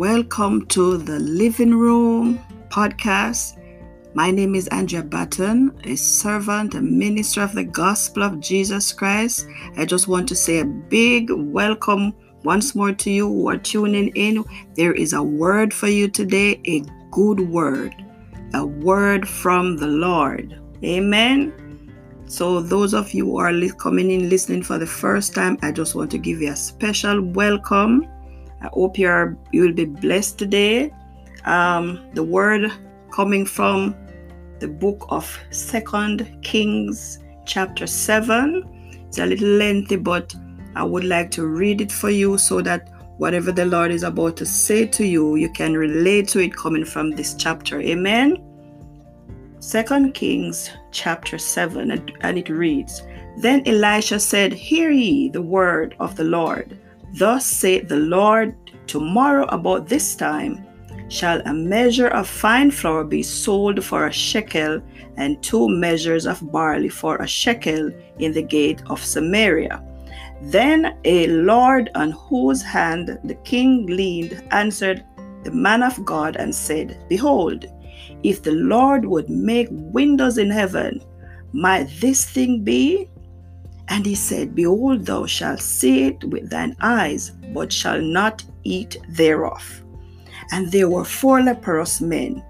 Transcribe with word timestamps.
Welcome 0.00 0.64
to 0.68 0.96
the 0.96 1.18
Living 1.18 1.74
Room 1.74 2.38
podcast. 2.70 3.60
My 4.14 4.30
name 4.30 4.54
is 4.54 4.66
Andrea 4.68 5.02
Batten, 5.02 5.78
a 5.84 5.94
servant, 5.94 6.74
a 6.74 6.80
minister 6.80 7.42
of 7.42 7.52
the 7.52 7.64
gospel 7.64 8.22
of 8.22 8.40
Jesus 8.40 8.94
Christ. 8.94 9.46
I 9.76 9.84
just 9.84 10.08
want 10.08 10.26
to 10.28 10.34
say 10.34 10.60
a 10.60 10.64
big 10.64 11.28
welcome 11.30 12.14
once 12.44 12.74
more 12.74 12.94
to 12.94 13.10
you 13.10 13.28
who 13.28 13.50
are 13.50 13.58
tuning 13.58 14.08
in. 14.14 14.42
There 14.74 14.94
is 14.94 15.12
a 15.12 15.22
word 15.22 15.74
for 15.74 15.88
you 15.88 16.08
today, 16.08 16.62
a 16.66 16.82
good 17.10 17.40
word, 17.40 17.94
a 18.54 18.64
word 18.64 19.28
from 19.28 19.76
the 19.76 19.88
Lord. 19.88 20.58
Amen. 20.82 21.52
So, 22.24 22.62
those 22.62 22.94
of 22.94 23.12
you 23.12 23.26
who 23.26 23.36
are 23.36 23.52
coming 23.72 24.10
in 24.10 24.30
listening 24.30 24.62
for 24.62 24.78
the 24.78 24.86
first 24.86 25.34
time, 25.34 25.58
I 25.60 25.72
just 25.72 25.94
want 25.94 26.10
to 26.12 26.18
give 26.18 26.40
you 26.40 26.52
a 26.52 26.56
special 26.56 27.20
welcome. 27.20 28.08
I 28.62 28.68
hope 28.72 28.98
you 28.98 29.08
are 29.08 29.36
you 29.52 29.62
will 29.62 29.72
be 29.72 29.86
blessed 29.86 30.38
today. 30.38 30.92
Um, 31.44 32.00
the 32.14 32.22
word 32.22 32.70
coming 33.10 33.46
from 33.46 33.94
the 34.58 34.68
book 34.68 35.06
of 35.08 35.38
Second 35.50 36.28
Kings, 36.42 37.18
chapter 37.46 37.86
seven. 37.86 38.64
It's 39.08 39.18
a 39.18 39.26
little 39.26 39.48
lengthy, 39.48 39.96
but 39.96 40.34
I 40.76 40.84
would 40.84 41.04
like 41.04 41.30
to 41.32 41.46
read 41.46 41.80
it 41.80 41.90
for 41.90 42.10
you 42.10 42.38
so 42.38 42.60
that 42.60 42.90
whatever 43.18 43.52
the 43.52 43.64
Lord 43.64 43.90
is 43.90 44.02
about 44.02 44.36
to 44.38 44.46
say 44.46 44.86
to 44.86 45.04
you, 45.04 45.34
you 45.36 45.50
can 45.50 45.74
relate 45.74 46.28
to 46.28 46.40
it 46.40 46.54
coming 46.54 46.84
from 46.84 47.10
this 47.10 47.34
chapter. 47.34 47.80
Amen. 47.80 48.38
Second 49.58 50.14
Kings 50.14 50.70
chapter 50.90 51.36
7 51.36 51.90
and 52.22 52.38
it 52.38 52.48
reads 52.48 53.02
Then 53.36 53.62
Elisha 53.66 54.20
said, 54.20 54.52
Hear 54.52 54.90
ye 54.90 55.28
the 55.28 55.42
word 55.42 55.96
of 56.00 56.16
the 56.16 56.24
Lord. 56.24 56.78
Thus 57.12 57.44
saith 57.46 57.88
the 57.88 57.96
Lord, 57.96 58.54
Tomorrow 58.86 59.46
about 59.46 59.88
this 59.88 60.16
time 60.16 60.66
shall 61.08 61.40
a 61.44 61.54
measure 61.54 62.08
of 62.08 62.28
fine 62.28 62.70
flour 62.70 63.04
be 63.04 63.22
sold 63.22 63.84
for 63.84 64.06
a 64.06 64.12
shekel, 64.12 64.80
and 65.16 65.42
two 65.42 65.68
measures 65.68 66.26
of 66.26 66.50
barley 66.50 66.88
for 66.88 67.16
a 67.16 67.26
shekel 67.26 67.90
in 68.18 68.32
the 68.32 68.42
gate 68.42 68.82
of 68.88 69.04
Samaria. 69.04 69.82
Then 70.42 70.96
a 71.04 71.26
lord 71.26 71.90
on 71.94 72.12
whose 72.12 72.62
hand 72.62 73.18
the 73.24 73.34
king 73.44 73.86
leaned 73.86 74.42
answered 74.50 75.04
the 75.44 75.50
man 75.50 75.82
of 75.82 76.04
God 76.04 76.36
and 76.36 76.54
said, 76.54 76.98
Behold, 77.08 77.66
if 78.22 78.42
the 78.42 78.52
Lord 78.52 79.04
would 79.04 79.28
make 79.30 79.68
windows 79.70 80.38
in 80.38 80.50
heaven, 80.50 81.00
might 81.52 81.88
this 82.00 82.24
thing 82.24 82.62
be? 82.62 83.08
And 83.90 84.06
he 84.06 84.14
said, 84.14 84.54
Behold, 84.54 85.04
thou 85.04 85.26
shalt 85.26 85.60
see 85.60 86.04
it 86.04 86.24
with 86.24 86.48
thine 86.48 86.76
eyes, 86.80 87.32
but 87.52 87.72
shalt 87.72 88.02
not 88.02 88.44
eat 88.62 88.96
thereof. 89.08 89.82
And 90.52 90.70
there 90.70 90.88
were 90.88 91.04
four 91.04 91.42
leprous 91.42 92.00
men 92.00 92.42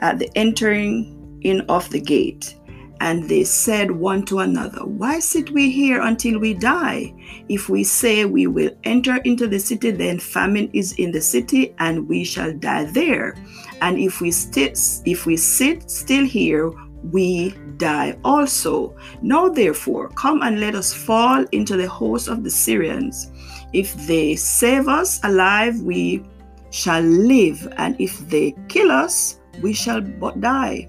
at 0.00 0.18
the 0.18 0.30
entering 0.36 1.38
in 1.42 1.62
of 1.62 1.88
the 1.90 2.00
gate. 2.00 2.54
And 3.00 3.28
they 3.28 3.44
said 3.44 3.90
one 3.90 4.24
to 4.26 4.38
another, 4.38 4.84
Why 4.84 5.18
sit 5.20 5.50
we 5.50 5.70
here 5.70 6.00
until 6.00 6.38
we 6.38 6.54
die? 6.54 7.12
If 7.48 7.68
we 7.68 7.82
say 7.82 8.24
we 8.24 8.46
will 8.46 8.70
enter 8.84 9.16
into 9.24 9.48
the 9.48 9.58
city, 9.58 9.90
then 9.90 10.18
famine 10.18 10.70
is 10.72 10.92
in 10.92 11.10
the 11.12 11.20
city, 11.20 11.74
and 11.78 12.08
we 12.08 12.24
shall 12.24 12.52
die 12.52 12.84
there. 12.84 13.36
And 13.82 13.98
if 13.98 14.20
we 14.20 14.30
sit, 14.30 14.78
if 15.04 15.26
we 15.26 15.36
sit 15.36 15.90
still 15.90 16.24
here, 16.24 16.70
we 17.10 17.54
die 17.76 18.16
also. 18.24 18.96
Now, 19.22 19.48
therefore, 19.48 20.08
come 20.10 20.42
and 20.42 20.60
let 20.60 20.74
us 20.74 20.92
fall 20.92 21.44
into 21.52 21.76
the 21.76 21.88
host 21.88 22.28
of 22.28 22.42
the 22.42 22.50
Syrians. 22.50 23.30
If 23.72 23.94
they 24.06 24.36
save 24.36 24.88
us 24.88 25.20
alive, 25.24 25.80
we 25.80 26.24
shall 26.70 27.02
live, 27.02 27.72
and 27.76 27.94
if 28.00 28.18
they 28.28 28.54
kill 28.68 28.90
us, 28.90 29.40
we 29.62 29.72
shall 29.72 30.00
but 30.00 30.40
die. 30.40 30.88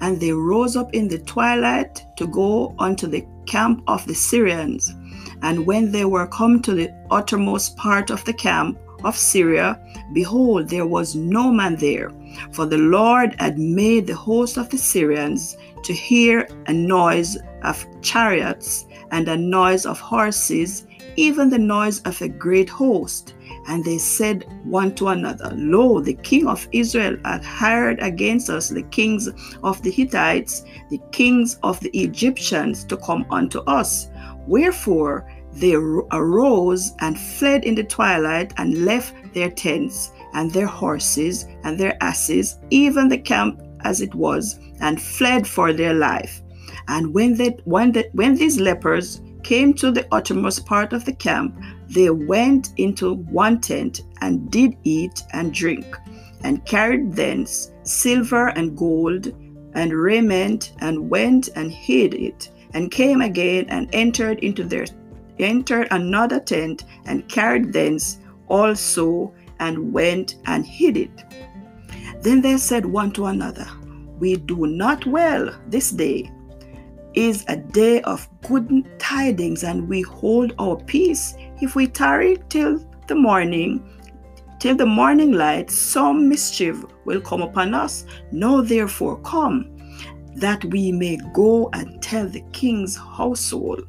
And 0.00 0.18
they 0.18 0.32
rose 0.32 0.76
up 0.76 0.94
in 0.94 1.08
the 1.08 1.18
twilight 1.18 2.02
to 2.16 2.26
go 2.26 2.74
unto 2.78 3.06
the 3.06 3.26
camp 3.46 3.82
of 3.86 4.06
the 4.06 4.14
Syrians. 4.14 4.94
And 5.42 5.66
when 5.66 5.92
they 5.92 6.04
were 6.04 6.26
come 6.26 6.60
to 6.62 6.74
the 6.74 6.90
uttermost 7.10 7.76
part 7.76 8.10
of 8.10 8.24
the 8.24 8.32
camp 8.32 8.78
of 9.04 9.16
Syria, 9.16 9.78
behold, 10.12 10.68
there 10.68 10.86
was 10.86 11.14
no 11.14 11.50
man 11.50 11.76
there 11.76 12.10
for 12.52 12.66
the 12.66 12.78
Lord 12.78 13.34
had 13.38 13.58
made 13.58 14.06
the 14.06 14.16
host 14.16 14.56
of 14.56 14.68
the 14.70 14.78
Syrians 14.78 15.56
to 15.84 15.92
hear 15.92 16.48
a 16.66 16.72
noise 16.72 17.38
of 17.62 17.86
chariots 18.02 18.86
and 19.10 19.28
a 19.28 19.36
noise 19.36 19.86
of 19.86 19.98
horses, 19.98 20.86
even 21.16 21.50
the 21.50 21.58
noise 21.58 22.00
of 22.02 22.20
a 22.22 22.28
great 22.28 22.68
host. 22.68 23.34
And 23.66 23.84
they 23.84 23.98
said 23.98 24.46
one 24.64 24.94
to 24.96 25.08
another, 25.08 25.52
Lo, 25.54 26.00
the 26.00 26.14
king 26.14 26.46
of 26.46 26.68
Israel 26.72 27.16
hath 27.24 27.44
hired 27.44 28.00
against 28.00 28.48
us 28.48 28.68
the 28.68 28.82
kings 28.84 29.28
of 29.62 29.82
the 29.82 29.90
Hittites, 29.90 30.64
the 30.88 31.00
kings 31.12 31.58
of 31.62 31.78
the 31.80 31.90
Egyptians 31.90 32.84
to 32.84 32.96
come 32.96 33.26
unto 33.30 33.60
us. 33.60 34.08
Wherefore 34.46 35.30
they 35.52 35.74
arose 35.74 36.92
and 37.00 37.18
fled 37.18 37.64
in 37.64 37.74
the 37.74 37.84
twilight 37.84 38.52
and 38.56 38.84
left 38.84 39.14
their 39.34 39.50
tents 39.50 40.12
and 40.34 40.50
their 40.50 40.66
horses 40.66 41.46
and 41.64 41.78
their 41.78 41.96
asses, 42.02 42.58
even 42.70 43.08
the 43.08 43.18
camp 43.18 43.60
as 43.84 44.00
it 44.00 44.14
was, 44.14 44.58
and 44.80 45.00
fled 45.00 45.46
for 45.46 45.72
their 45.72 45.94
life. 45.94 46.42
And 46.88 47.14
when, 47.14 47.34
they, 47.34 47.56
when, 47.64 47.92
the, 47.92 48.08
when 48.12 48.34
these 48.34 48.60
lepers 48.60 49.20
came 49.42 49.74
to 49.74 49.90
the 49.90 50.06
uttermost 50.12 50.66
part 50.66 50.92
of 50.92 51.04
the 51.04 51.12
camp, 51.12 51.58
they 51.88 52.10
went 52.10 52.70
into 52.76 53.14
one 53.14 53.60
tent 53.60 54.02
and 54.20 54.50
did 54.50 54.76
eat 54.84 55.22
and 55.32 55.52
drink, 55.52 55.96
and 56.42 56.64
carried 56.66 57.12
thence 57.12 57.72
silver 57.82 58.48
and 58.48 58.76
gold 58.76 59.32
and 59.74 59.92
raiment, 59.92 60.72
and 60.80 61.10
went 61.10 61.48
and 61.54 61.70
hid 61.70 62.14
it, 62.14 62.50
and 62.74 62.90
came 62.90 63.20
again 63.20 63.66
and 63.68 63.88
entered 63.92 64.38
into 64.40 64.64
their 64.64 64.86
entered 65.38 65.88
another 65.90 66.38
tent 66.38 66.84
and 67.06 67.26
carried 67.28 67.72
thence 67.72 68.18
also 68.48 69.32
and 69.60 69.92
went 69.92 70.36
and 70.46 70.66
hid 70.66 70.96
it. 70.96 71.24
Then 72.22 72.40
they 72.40 72.56
said 72.58 72.84
one 72.84 73.12
to 73.12 73.26
another, 73.26 73.66
We 74.18 74.36
do 74.36 74.66
not 74.66 75.06
well 75.06 75.54
this 75.68 75.90
day 75.90 76.30
is 77.14 77.44
a 77.48 77.56
day 77.56 78.00
of 78.02 78.28
good 78.42 78.86
tidings, 78.98 79.64
and 79.64 79.88
we 79.88 80.02
hold 80.02 80.54
our 80.58 80.76
peace. 80.76 81.34
If 81.60 81.74
we 81.74 81.86
tarry 81.86 82.38
till 82.48 82.84
the 83.08 83.14
morning, 83.14 83.82
till 84.58 84.76
the 84.76 84.86
morning 84.86 85.32
light, 85.32 85.70
some 85.70 86.28
mischief 86.28 86.84
will 87.04 87.20
come 87.20 87.42
upon 87.42 87.74
us. 87.74 88.04
Now, 88.30 88.60
therefore, 88.60 89.20
come, 89.22 89.76
that 90.36 90.64
we 90.66 90.92
may 90.92 91.18
go 91.34 91.68
and 91.72 92.00
tell 92.00 92.28
the 92.28 92.42
king's 92.52 92.96
household. 92.96 93.82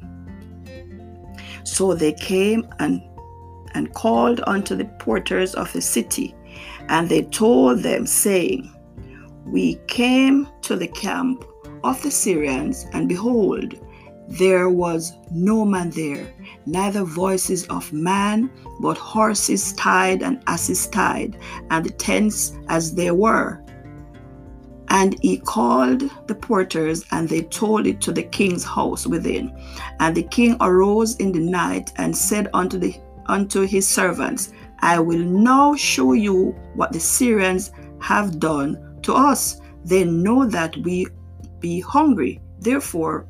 So 1.64 1.94
they 1.94 2.12
came 2.12 2.66
and 2.80 3.02
and 3.74 3.94
called 3.94 4.40
unto 4.46 4.74
the 4.74 4.84
porters 4.98 5.54
of 5.54 5.72
the 5.72 5.80
city, 5.80 6.34
and 6.88 7.08
they 7.08 7.22
told 7.22 7.80
them, 7.80 8.06
saying, 8.06 8.72
We 9.44 9.76
came 9.86 10.48
to 10.62 10.76
the 10.76 10.88
camp 10.88 11.44
of 11.84 12.02
the 12.02 12.10
Syrians, 12.10 12.86
and 12.92 13.08
behold, 13.08 13.74
there 14.28 14.70
was 14.70 15.12
no 15.30 15.64
man 15.64 15.90
there, 15.90 16.26
neither 16.64 17.04
voices 17.04 17.66
of 17.66 17.92
man, 17.92 18.50
but 18.80 18.96
horses 18.96 19.72
tied 19.74 20.22
and 20.22 20.42
asses 20.46 20.86
tied, 20.86 21.36
and 21.70 21.84
the 21.84 21.90
tents 21.90 22.56
as 22.68 22.94
they 22.94 23.10
were. 23.10 23.62
And 24.88 25.18
he 25.22 25.38
called 25.38 26.02
the 26.26 26.34
porters, 26.34 27.04
and 27.10 27.28
they 27.28 27.42
told 27.42 27.86
it 27.86 28.00
to 28.02 28.12
the 28.12 28.22
king's 28.22 28.64
house 28.64 29.06
within. 29.06 29.50
And 30.00 30.14
the 30.14 30.22
king 30.22 30.56
arose 30.60 31.16
in 31.16 31.32
the 31.32 31.40
night 31.40 31.92
and 31.96 32.16
said 32.16 32.48
unto 32.52 32.78
the 32.78 32.94
unto 33.26 33.62
his 33.62 33.86
servants, 33.86 34.52
I 34.80 34.98
will 34.98 35.18
now 35.18 35.74
show 35.74 36.12
you 36.12 36.54
what 36.74 36.92
the 36.92 37.00
Syrians 37.00 37.70
have 38.00 38.38
done 38.38 38.98
to 39.02 39.14
us. 39.14 39.60
They 39.84 40.04
know 40.04 40.46
that 40.46 40.76
we 40.78 41.06
be 41.60 41.80
hungry. 41.80 42.40
Therefore, 42.60 43.26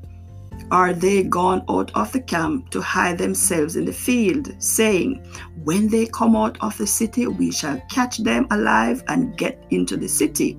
are 0.71 0.93
they 0.93 1.23
gone 1.23 1.65
out 1.69 1.91
of 1.95 2.13
the 2.13 2.21
camp 2.21 2.71
to 2.71 2.81
hide 2.81 3.19
themselves 3.19 3.77
in 3.77 3.85
the 3.85 3.93
field, 3.93 4.55
saying, 4.63 5.25
When 5.65 5.89
they 5.89 6.07
come 6.07 6.37
out 6.37 6.57
of 6.61 6.77
the 6.79 6.87
city, 6.87 7.27
we 7.27 7.51
shall 7.51 7.81
catch 7.91 8.19
them 8.19 8.47
alive 8.51 9.03
and 9.09 9.37
get 9.37 9.65
into 9.71 9.97
the 9.97 10.09
city. 10.09 10.59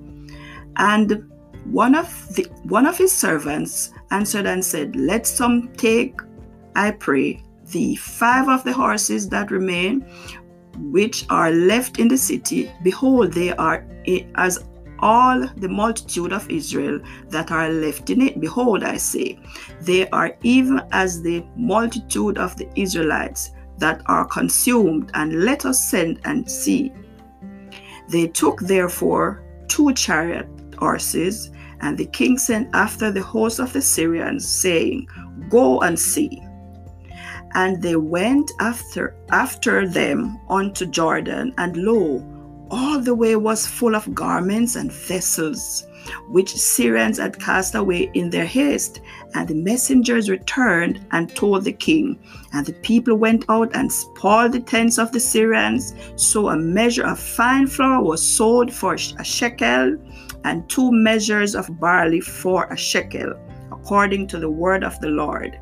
And 0.77 1.30
one 1.65 1.95
of 1.95 2.07
the 2.35 2.44
one 2.63 2.85
of 2.85 2.97
his 2.97 3.15
servants 3.15 3.91
answered 4.12 4.45
and 4.45 4.63
said, 4.63 4.95
Let 4.95 5.25
some 5.25 5.69
take, 5.74 6.19
I 6.75 6.91
pray, 6.91 7.43
the 7.73 7.95
five 7.95 8.47
of 8.47 8.63
the 8.63 8.71
horses 8.71 9.27
that 9.29 9.51
remain, 9.51 10.01
which 10.77 11.25
are 11.29 11.51
left 11.51 11.99
in 11.99 12.07
the 12.07 12.17
city, 12.17 12.71
behold, 12.83 13.33
they 13.33 13.51
are 13.53 13.85
as 14.35 14.63
all 14.99 15.45
the 15.57 15.67
multitude 15.67 16.31
of 16.31 16.49
Israel 16.49 16.99
that 17.27 17.51
are 17.51 17.69
left 17.69 18.09
in 18.09 18.21
it. 18.21 18.39
Behold, 18.39 18.83
I 18.83 18.97
say, 18.97 19.37
they 19.81 20.09
are 20.11 20.37
even 20.43 20.81
as 20.91 21.21
the 21.21 21.43
multitude 21.57 22.37
of 22.37 22.55
the 22.55 22.69
Israelites 22.79 23.51
that 23.79 24.01
are 24.05 24.25
consumed, 24.25 25.11
and 25.13 25.43
let 25.43 25.65
us 25.65 25.83
send 25.83 26.21
and 26.23 26.49
see. 26.49 26.93
They 28.09 28.27
took 28.27 28.61
therefore 28.61 29.43
two 29.67 29.93
chariot 29.93 30.47
horses, 30.77 31.51
and 31.81 31.97
the 31.97 32.05
king 32.05 32.37
sent 32.37 32.69
after 32.73 33.11
the 33.11 33.23
host 33.23 33.59
of 33.59 33.73
the 33.73 33.81
Syrians, 33.81 34.47
saying, 34.47 35.07
Go 35.49 35.81
and 35.81 35.99
see. 35.99 36.41
And 37.55 37.81
they 37.81 37.95
went 37.95 38.51
after 38.59 39.15
after 39.31 39.88
them 39.88 40.39
unto 40.50 40.85
Jordan, 40.85 41.53
and 41.57 41.77
lo, 41.77 42.23
all 42.71 43.00
the 43.00 43.13
way 43.13 43.35
was 43.35 43.67
full 43.67 43.95
of 43.95 44.15
garments 44.15 44.75
and 44.75 44.91
vessels, 44.91 45.85
which 46.29 46.55
Syrians 46.55 47.19
had 47.19 47.39
cast 47.39 47.75
away 47.75 48.09
in 48.15 48.31
their 48.31 48.45
haste. 48.45 49.01
And 49.35 49.47
the 49.47 49.55
messengers 49.55 50.29
returned 50.29 51.05
and 51.11 51.35
told 51.35 51.63
the 51.63 51.73
king. 51.73 52.19
And 52.53 52.65
the 52.65 52.73
people 52.73 53.15
went 53.15 53.45
out 53.50 53.75
and 53.75 53.91
spoiled 53.91 54.53
the 54.53 54.59
tents 54.59 54.97
of 54.97 55.11
the 55.11 55.19
Syrians. 55.19 55.94
So 56.15 56.49
a 56.49 56.57
measure 56.57 57.06
of 57.06 57.19
fine 57.19 57.67
flour 57.67 58.03
was 58.03 58.27
sold 58.27 58.73
for 58.73 58.95
a 58.95 59.23
shekel, 59.23 59.97
and 60.44 60.67
two 60.67 60.91
measures 60.91 61.56
of 61.56 61.79
barley 61.79 62.19
for 62.19 62.65
a 62.65 62.77
shekel, 62.77 63.33
according 63.71 64.27
to 64.27 64.39
the 64.39 64.49
word 64.49 64.83
of 64.83 64.99
the 64.99 65.09
Lord. 65.09 65.59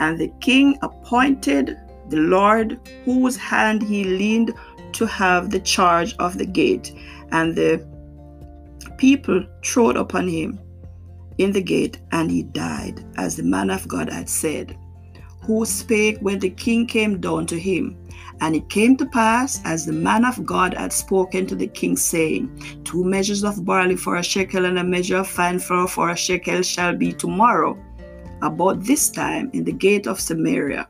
And 0.00 0.18
the 0.18 0.32
king 0.40 0.78
appointed 0.82 1.78
the 2.08 2.16
Lord, 2.16 2.78
whose 3.04 3.36
hand 3.36 3.82
he 3.82 4.04
leaned 4.04 4.52
to 4.92 5.06
have 5.06 5.50
the 5.50 5.60
charge 5.60 6.14
of 6.18 6.38
the 6.38 6.46
gate. 6.46 6.92
And 7.30 7.54
the 7.54 7.86
people 8.98 9.44
trod 9.62 9.96
upon 9.96 10.28
him 10.28 10.60
in 11.38 11.52
the 11.52 11.62
gate, 11.62 11.98
and 12.12 12.30
he 12.30 12.42
died, 12.42 13.04
as 13.16 13.36
the 13.36 13.42
man 13.42 13.70
of 13.70 13.88
God 13.88 14.12
had 14.12 14.28
said, 14.28 14.76
who 15.40 15.64
spake 15.66 16.18
when 16.20 16.38
the 16.38 16.50
king 16.50 16.86
came 16.86 17.20
down 17.20 17.46
to 17.46 17.58
him. 17.58 17.96
And 18.40 18.56
it 18.56 18.68
came 18.68 18.96
to 18.96 19.06
pass, 19.06 19.60
as 19.64 19.86
the 19.86 19.92
man 19.92 20.24
of 20.24 20.44
God 20.44 20.74
had 20.74 20.92
spoken 20.92 21.46
to 21.46 21.54
the 21.54 21.66
king, 21.66 21.96
saying, 21.96 22.82
Two 22.84 23.04
measures 23.04 23.44
of 23.44 23.64
barley 23.64 23.96
for 23.96 24.16
a 24.16 24.22
shekel 24.22 24.64
and 24.64 24.78
a 24.78 24.84
measure 24.84 25.18
of 25.18 25.28
fine 25.28 25.58
flour 25.58 25.86
for 25.86 26.10
a 26.10 26.16
shekel 26.16 26.62
shall 26.62 26.96
be 26.96 27.12
tomorrow, 27.12 27.78
about 28.42 28.84
this 28.84 29.10
time 29.10 29.50
in 29.52 29.64
the 29.64 29.72
gate 29.72 30.06
of 30.06 30.20
Samaria. 30.20 30.88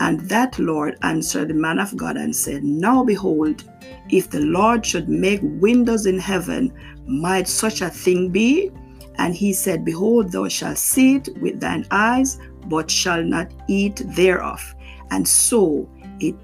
And 0.00 0.20
that 0.28 0.58
Lord 0.58 0.98
answered 1.02 1.48
the 1.48 1.54
man 1.54 1.78
of 1.78 1.96
God 1.96 2.16
and 2.16 2.34
said, 2.34 2.64
Now 2.64 3.04
behold, 3.04 3.64
if 4.08 4.30
the 4.30 4.40
Lord 4.40 4.84
should 4.84 5.08
make 5.08 5.40
windows 5.42 6.06
in 6.06 6.18
heaven, 6.18 6.72
might 7.06 7.48
such 7.48 7.80
a 7.80 7.90
thing 7.90 8.30
be? 8.30 8.70
And 9.16 9.34
he 9.34 9.52
said, 9.52 9.84
Behold, 9.84 10.32
thou 10.32 10.48
shalt 10.48 10.78
see 10.78 11.16
it 11.16 11.28
with 11.40 11.60
thine 11.60 11.86
eyes, 11.90 12.38
but 12.66 12.90
shall 12.90 13.22
not 13.22 13.52
eat 13.68 14.02
thereof. 14.06 14.74
And 15.10 15.26
so 15.26 15.88
it 16.18 16.34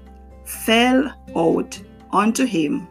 fell 0.45 1.13
out 1.35 1.79
unto 2.13 2.45
him, 2.45 2.87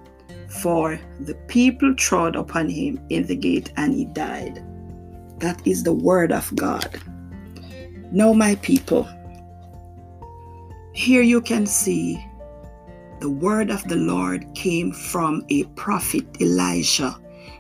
for 0.49 1.01
the 1.21 1.35
people 1.47 1.95
trod 1.95 2.37
upon 2.37 2.69
him 2.69 3.01
in 3.09 3.27
the 3.27 3.37
gate, 3.37 3.73
and 3.77 3.95
he 3.95 4.05
died. 4.05 4.63
That 5.39 5.67
is 5.67 5.83
the 5.83 5.93
word 5.93 6.33
of 6.33 6.55
God. 6.55 7.01
Now, 8.13 8.33
my 8.33 8.57
people, 8.57 9.09
here 10.93 11.23
you 11.23 11.41
can 11.41 11.67
see 11.67 12.25
the 13.21 13.31
word 13.31 13.71
of 13.71 13.85
the 13.85 13.97
Lord 13.97 14.53
came 14.55 14.93
from 14.93 15.45
a 15.49 15.65
prophet 15.77 16.25
Elijah 16.41 17.17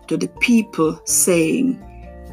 to 0.08 0.16
the 0.16 0.28
people 0.40 1.00
saying, 1.04 1.78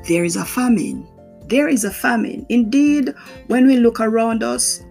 There 0.07 0.23
is 0.23 0.35
a 0.35 0.45
famine. 0.45 1.07
There 1.45 1.67
is 1.67 1.83
a 1.83 1.91
famine. 1.91 2.45
Indeed, 2.49 3.13
when 3.47 3.67
we 3.67 3.77
look 3.77 3.99
around 3.99 4.43
us, 4.43 4.83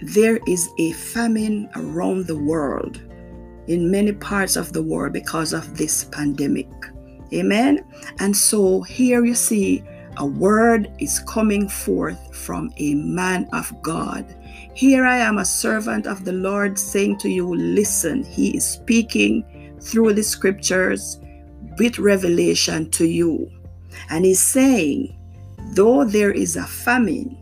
there 0.00 0.40
is 0.48 0.68
a 0.78 0.92
famine 0.92 1.70
around 1.76 2.26
the 2.26 2.38
world, 2.38 3.00
in 3.68 3.90
many 3.90 4.12
parts 4.12 4.56
of 4.56 4.72
the 4.72 4.82
world, 4.82 5.12
because 5.12 5.52
of 5.52 5.76
this 5.76 6.04
pandemic. 6.04 6.68
Amen. 7.32 7.84
And 8.18 8.36
so 8.36 8.82
here 8.82 9.24
you 9.24 9.34
see 9.34 9.84
a 10.16 10.26
word 10.26 10.92
is 10.98 11.20
coming 11.20 11.68
forth 11.68 12.34
from 12.34 12.72
a 12.78 12.94
man 12.94 13.48
of 13.52 13.72
God 13.82 14.34
here 14.74 15.04
I 15.04 15.18
am, 15.18 15.38
a 15.38 15.44
servant 15.44 16.06
of 16.06 16.24
the 16.24 16.32
Lord, 16.32 16.78
saying 16.78 17.18
to 17.18 17.28
you, 17.28 17.54
listen. 17.54 18.24
He 18.24 18.56
is 18.56 18.64
speaking 18.66 19.44
through 19.80 20.14
the 20.14 20.22
scriptures 20.22 21.20
with 21.78 21.98
revelation 21.98 22.90
to 22.92 23.06
you. 23.06 23.50
And 24.08 24.24
he's 24.24 24.40
saying, 24.40 25.14
though 25.74 26.04
there 26.04 26.32
is 26.32 26.56
a 26.56 26.66
famine, 26.66 27.36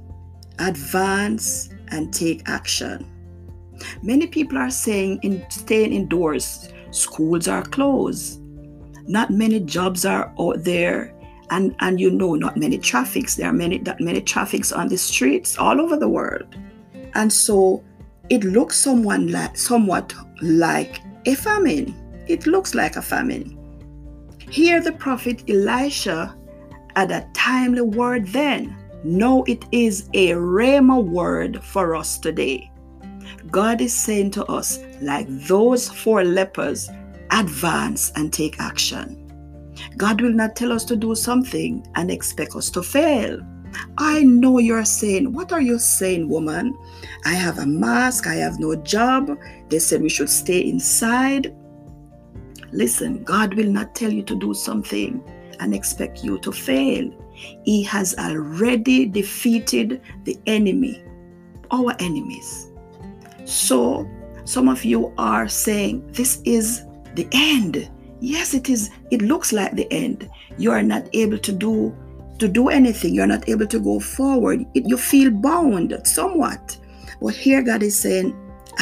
advance 0.58 1.70
and 1.88 2.12
take 2.12 2.48
action. 2.48 3.06
Many 4.02 4.26
people 4.26 4.58
are 4.58 4.70
saying 4.70 5.20
in 5.22 5.48
staying 5.50 5.92
indoors, 5.92 6.68
schools 6.90 7.46
are 7.46 7.62
closed. 7.62 8.40
Not 9.06 9.30
many 9.30 9.60
jobs 9.60 10.04
are 10.04 10.34
out 10.38 10.64
there. 10.64 11.14
And, 11.50 11.74
and 11.80 12.00
you 12.00 12.10
know, 12.10 12.34
not 12.34 12.56
many 12.56 12.78
traffics. 12.78 13.34
There 13.34 13.48
are 13.48 13.52
many 13.52 13.78
that 13.78 14.00
many 14.00 14.20
traffics 14.20 14.70
on 14.70 14.88
the 14.88 14.96
streets 14.96 15.58
all 15.58 15.80
over 15.80 15.96
the 15.96 16.08
world. 16.08 16.56
And 17.14 17.32
so 17.32 17.82
it 18.28 18.44
looks 18.44 18.78
someone 18.78 19.32
like 19.32 19.56
somewhat 19.56 20.14
like 20.40 21.00
a 21.26 21.34
famine. 21.34 21.94
It 22.28 22.46
looks 22.46 22.74
like 22.74 22.94
a 22.96 23.02
famine. 23.02 23.58
Here 24.48 24.80
the 24.80 24.92
prophet 24.92 25.42
Elisha 25.48 26.36
had 26.94 27.10
a 27.10 27.28
timely 27.34 27.82
word 27.82 28.26
then. 28.28 28.76
no 29.02 29.44
it 29.44 29.64
is 29.72 30.08
a 30.12 30.30
rhema 30.30 31.02
word 31.02 31.64
for 31.64 31.96
us 31.96 32.18
today. 32.18 32.70
God 33.50 33.80
is 33.80 33.94
saying 33.94 34.32
to 34.32 34.44
us, 34.46 34.78
like 35.00 35.26
those 35.28 35.88
four 35.88 36.22
lepers, 36.24 36.90
advance 37.30 38.12
and 38.16 38.32
take 38.32 38.60
action. 38.60 39.19
God 40.00 40.22
will 40.22 40.32
not 40.32 40.56
tell 40.56 40.72
us 40.72 40.86
to 40.86 40.96
do 40.96 41.14
something 41.14 41.86
and 41.94 42.10
expect 42.10 42.56
us 42.56 42.70
to 42.70 42.82
fail. 42.82 43.38
I 43.98 44.22
know 44.22 44.56
you're 44.56 44.86
saying, 44.86 45.30
What 45.30 45.52
are 45.52 45.60
you 45.60 45.78
saying, 45.78 46.26
woman? 46.26 46.74
I 47.26 47.34
have 47.34 47.58
a 47.58 47.66
mask, 47.66 48.26
I 48.26 48.36
have 48.36 48.58
no 48.58 48.74
job. 48.76 49.38
They 49.68 49.78
said 49.78 50.00
we 50.00 50.08
should 50.08 50.30
stay 50.30 50.66
inside. 50.66 51.54
Listen, 52.72 53.22
God 53.24 53.52
will 53.52 53.70
not 53.70 53.94
tell 53.94 54.10
you 54.10 54.22
to 54.22 54.34
do 54.34 54.54
something 54.54 55.22
and 55.60 55.74
expect 55.74 56.24
you 56.24 56.38
to 56.38 56.50
fail. 56.50 57.12
He 57.34 57.82
has 57.82 58.14
already 58.16 59.04
defeated 59.04 60.00
the 60.24 60.38
enemy, 60.46 61.04
our 61.72 61.94
enemies. 61.98 62.70
So, 63.44 64.08
some 64.44 64.66
of 64.66 64.82
you 64.82 65.12
are 65.18 65.46
saying, 65.46 66.10
This 66.12 66.40
is 66.46 66.86
the 67.16 67.28
end. 67.32 67.90
Yes, 68.20 68.54
it 68.54 68.68
is. 68.68 68.90
It 69.10 69.22
looks 69.22 69.52
like 69.52 69.72
the 69.72 69.90
end. 69.92 70.28
You 70.58 70.72
are 70.72 70.82
not 70.82 71.08
able 71.12 71.38
to 71.38 71.52
do 71.52 71.96
to 72.38 72.48
do 72.48 72.68
anything. 72.68 73.14
You're 73.14 73.26
not 73.26 73.48
able 73.48 73.66
to 73.66 73.78
go 73.78 74.00
forward. 74.00 74.64
You 74.74 74.96
feel 74.96 75.30
bound 75.30 75.94
somewhat. 76.04 76.78
But 77.20 77.34
here 77.34 77.62
God 77.62 77.82
is 77.82 77.98
saying, 77.98 78.34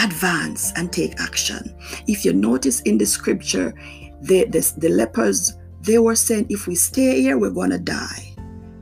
advance 0.02 0.72
and 0.76 0.92
take 0.92 1.20
action. 1.20 1.74
If 2.06 2.24
you 2.24 2.32
notice 2.32 2.80
in 2.82 2.98
the 2.98 3.06
scripture, 3.06 3.74
the, 4.22 4.44
the, 4.44 4.72
the 4.76 4.88
lepers, 4.88 5.56
they 5.82 5.98
were 5.98 6.14
saying, 6.14 6.46
if 6.48 6.66
we 6.66 6.76
stay 6.76 7.20
here, 7.20 7.36
we're 7.36 7.50
going 7.50 7.70
to 7.70 7.78
die. 7.78 8.34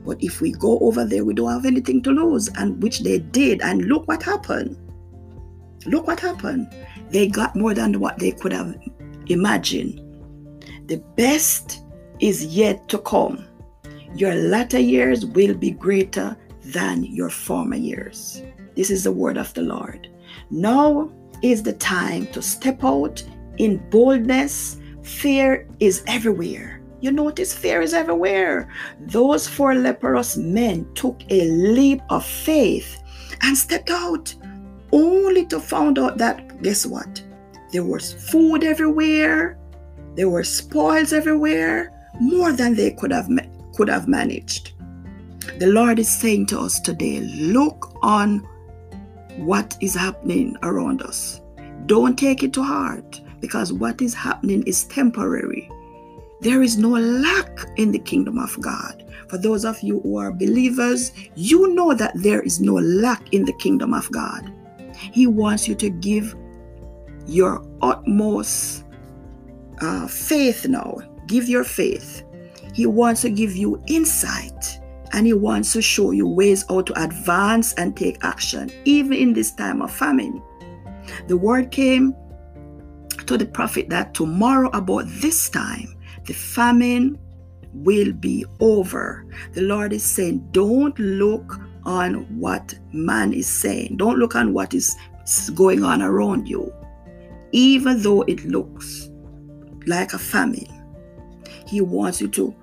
But 0.05 0.23
if 0.23 0.41
we 0.41 0.51
go 0.51 0.79
over 0.79 1.05
there, 1.05 1.25
we 1.25 1.33
don't 1.33 1.51
have 1.51 1.65
anything 1.65 2.01
to 2.03 2.11
lose. 2.11 2.49
And 2.55 2.81
which 2.81 2.99
they 2.99 3.19
did. 3.19 3.61
And 3.61 3.85
look 3.85 4.07
what 4.07 4.23
happened. 4.23 4.77
Look 5.85 6.07
what 6.07 6.19
happened. 6.19 6.73
They 7.09 7.27
got 7.27 7.55
more 7.55 7.73
than 7.73 7.99
what 7.99 8.19
they 8.19 8.31
could 8.31 8.53
have 8.53 8.75
imagined. 9.27 10.01
The 10.87 11.03
best 11.17 11.83
is 12.21 12.45
yet 12.45 12.87
to 12.87 12.97
come. 12.99 13.45
Your 14.15 14.33
latter 14.35 14.79
years 14.79 15.25
will 15.25 15.53
be 15.53 15.71
greater 15.71 16.37
than 16.63 17.03
your 17.03 17.29
former 17.29 17.75
years. 17.75 18.41
This 18.77 18.89
is 18.89 19.03
the 19.03 19.11
word 19.11 19.37
of 19.37 19.53
the 19.53 19.63
Lord. 19.63 20.09
Now 20.49 21.11
is 21.41 21.61
the 21.61 21.73
time 21.73 22.27
to 22.27 22.41
step 22.41 22.85
out 22.85 23.21
in 23.57 23.77
boldness. 23.89 24.77
Fear 25.03 25.67
is 25.81 26.03
everywhere. 26.07 26.81
You 27.01 27.11
notice 27.11 27.53
fear 27.53 27.81
is 27.81 27.93
everywhere. 27.93 28.69
Those 29.01 29.45
four 29.45 29.75
leprous 29.75 30.37
men 30.37 30.87
took 30.93 31.21
a 31.29 31.49
leap 31.49 31.99
of 32.09 32.25
faith 32.25 33.03
and 33.41 33.57
stepped 33.57 33.89
out 33.89 34.33
only 34.93 35.45
to 35.47 35.59
find 35.59 35.99
out 35.99 36.17
that 36.17 36.61
guess 36.63 36.85
what? 36.85 37.21
There 37.73 37.83
was 37.83 38.13
food 38.31 38.63
everywhere. 38.63 39.59
There 40.17 40.29
were 40.29 40.43
spoils 40.43 41.13
everywhere, 41.13 41.93
more 42.19 42.51
than 42.51 42.73
they 42.73 42.89
could 42.89 43.11
have 43.11 43.29
could 43.75 43.87
have 43.87 44.07
managed. 44.07 44.73
The 45.59 45.67
Lord 45.67 45.99
is 45.99 46.09
saying 46.09 46.47
to 46.47 46.59
us 46.59 46.79
today 46.79 47.19
look 47.19 47.93
on 48.01 48.39
what 49.37 49.77
is 49.79 49.93
happening 49.93 50.57
around 50.63 51.03
us. 51.03 51.39
Don't 51.85 52.17
take 52.17 52.41
it 52.41 52.51
to 52.53 52.63
heart 52.63 53.21
because 53.39 53.71
what 53.71 54.01
is 54.01 54.15
happening 54.15 54.63
is 54.63 54.85
temporary. 54.85 55.69
There 56.41 56.63
is 56.63 56.79
no 56.79 56.89
lack 56.89 57.59
in 57.77 57.91
the 57.91 57.99
kingdom 57.99 58.39
of 58.39 58.59
God. 58.59 59.03
For 59.29 59.37
those 59.37 59.65
of 59.65 59.79
you 59.81 59.99
who 59.99 60.17
are 60.17 60.31
believers, 60.31 61.11
you 61.35 61.75
know 61.75 61.93
that 61.93 62.13
there 62.15 62.41
is 62.41 62.59
no 62.59 62.73
lack 62.73 63.31
in 63.33 63.45
the 63.45 63.53
kingdom 63.53 63.93
of 63.93 64.11
God. 64.11 64.51
He 64.95 65.27
wants 65.27 65.67
you 65.67 65.75
to 65.75 65.91
give 65.91 66.35
your 67.27 67.63
utmost 67.83 68.83
uh, 69.81 70.07
faith 70.07 70.67
now. 70.67 70.97
Give 71.27 71.47
your 71.47 71.63
faith. 71.63 72.23
He 72.73 72.85
wants 72.85 73.21
to 73.21 73.29
give 73.29 73.55
you 73.55 73.81
insight 73.87 74.79
and 75.13 75.25
He 75.25 75.33
wants 75.33 75.73
to 75.73 75.81
show 75.81 76.11
you 76.11 76.27
ways 76.27 76.65
how 76.69 76.81
to 76.81 77.03
advance 77.03 77.73
and 77.73 77.95
take 77.95 78.23
action, 78.23 78.71
even 78.85 79.13
in 79.13 79.33
this 79.33 79.51
time 79.51 79.81
of 79.81 79.91
famine. 79.91 80.41
The 81.27 81.37
word 81.37 81.71
came 81.71 82.15
to 83.25 83.37
the 83.37 83.45
prophet 83.45 83.89
that 83.89 84.13
tomorrow, 84.13 84.69
about 84.73 85.05
this 85.07 85.49
time, 85.49 85.95
the 86.25 86.33
famine 86.33 87.17
will 87.73 88.11
be 88.13 88.45
over. 88.59 89.25
The 89.53 89.61
Lord 89.61 89.93
is 89.93 90.03
saying, 90.03 90.47
Don't 90.51 90.97
look 90.99 91.59
on 91.87 92.25
what 92.37 92.75
man 92.91 93.33
is 93.33 93.47
saying, 93.47 93.95
don't 93.95 94.19
look 94.19 94.35
on 94.35 94.53
what 94.53 94.73
is 94.73 94.95
going 95.55 95.83
on 95.83 96.01
around 96.01 96.47
you, 96.47 96.71
even 97.53 98.01
though 98.03 98.23
it 98.23 98.43
looks 98.45 99.09
like 99.87 100.13
a 100.13 100.19
family. 100.19 100.69
He 101.65 101.81
wants 101.81 102.21
you 102.21 102.27
to 102.29 102.55